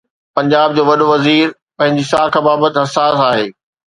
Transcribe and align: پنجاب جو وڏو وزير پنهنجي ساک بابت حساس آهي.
پنجاب 0.35 0.69
جو 0.75 0.83
وڏو 0.89 1.05
وزير 1.13 1.45
پنهنجي 1.77 2.05
ساک 2.13 2.33
بابت 2.45 2.73
حساس 2.83 3.15
آهي. 3.29 3.45